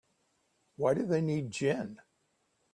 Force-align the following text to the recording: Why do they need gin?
Why 0.77 0.95
do 0.95 1.05
they 1.05 1.21
need 1.21 1.51
gin? 1.51 2.01